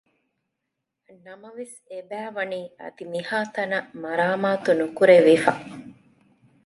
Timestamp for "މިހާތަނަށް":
3.13-3.89